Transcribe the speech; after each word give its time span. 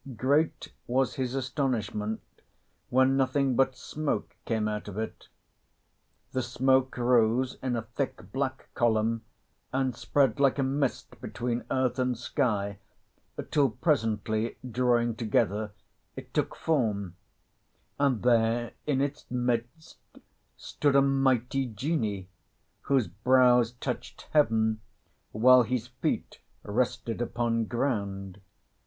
Great 0.15 0.73
was 0.87 1.13
his 1.13 1.35
astonishment 1.35 2.23
when 2.89 3.15
nothing 3.15 3.55
but 3.55 3.75
smoke 3.75 4.35
came 4.45 4.67
out 4.67 4.87
of 4.87 4.97
it. 4.97 5.27
The 6.31 6.41
smoke 6.41 6.97
rose 6.97 7.59
in 7.61 7.75
a 7.75 7.83
thick 7.83 8.31
black 8.31 8.73
column 8.73 9.21
and 9.71 9.95
spread 9.95 10.39
like 10.39 10.57
a 10.57 10.63
mist 10.63 11.21
between 11.21 11.65
earth 11.69 11.99
and 11.99 12.17
sky, 12.17 12.79
till 13.51 13.69
presently, 13.69 14.57
drawing 14.67 15.13
together, 15.15 15.71
it 16.15 16.33
took 16.33 16.55
form; 16.55 17.15
and 17.99 18.23
there 18.23 18.73
in 18.87 19.01
its 19.01 19.29
midst 19.29 19.99
stood 20.57 20.95
a 20.95 21.01
mighty 21.03 21.67
Genie, 21.67 22.27
whose 22.89 23.07
brows 23.07 23.73
touched 23.73 24.29
heaven 24.31 24.81
while 25.31 25.61
his 25.61 25.89
feet 25.89 26.39
rested 26.63 27.21
upon 27.21 27.65
ground. 27.65 28.41